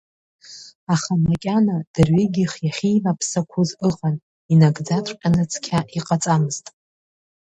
[0.93, 4.15] Аха макьана, дырҩегьых иахьеимаԥсақәоз ыҟан,
[4.51, 6.65] инагӡаҵәҟьаны цқьа иҟаҵамызт.